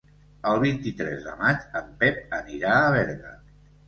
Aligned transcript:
El 0.51 0.59
vint-i-tres 0.61 1.19
de 1.25 1.33
maig 1.41 1.67
en 1.79 1.91
Pep 1.99 2.33
anirà 2.39 2.73
a 2.79 2.89
Berga. 2.97 3.35